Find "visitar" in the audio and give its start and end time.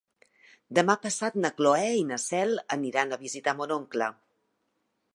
3.27-3.57